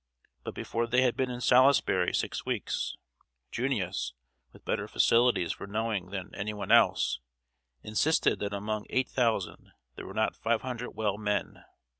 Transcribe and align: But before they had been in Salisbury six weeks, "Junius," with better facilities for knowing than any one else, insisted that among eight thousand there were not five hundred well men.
But 0.43 0.55
before 0.55 0.87
they 0.87 1.03
had 1.03 1.15
been 1.15 1.29
in 1.29 1.41
Salisbury 1.41 2.11
six 2.11 2.43
weeks, 2.43 2.95
"Junius," 3.51 4.13
with 4.51 4.65
better 4.65 4.87
facilities 4.87 5.51
for 5.51 5.67
knowing 5.67 6.09
than 6.09 6.33
any 6.33 6.55
one 6.55 6.71
else, 6.71 7.19
insisted 7.83 8.39
that 8.39 8.51
among 8.51 8.87
eight 8.89 9.09
thousand 9.09 9.73
there 9.95 10.07
were 10.07 10.15
not 10.15 10.35
five 10.35 10.63
hundred 10.63 10.93
well 10.95 11.19
men. 11.19 11.65